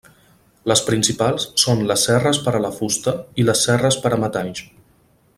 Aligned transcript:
Les 0.69 0.79
principals 0.87 1.43
són 1.63 1.83
les 1.91 2.05
serres 2.09 2.39
per 2.47 2.53
a 2.59 2.61
la 2.63 2.71
fusta 2.81 3.13
i 3.43 3.49
les 3.51 3.65
serres 3.69 3.99
per 4.07 4.13
a 4.17 4.23
metalls. 4.27 4.65